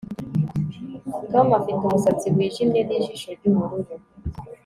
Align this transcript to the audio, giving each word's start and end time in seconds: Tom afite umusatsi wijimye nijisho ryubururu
Tom 1.31 1.47
afite 1.59 1.81
umusatsi 1.87 2.27
wijimye 2.35 2.79
nijisho 2.83 3.29
ryubururu 3.37 3.93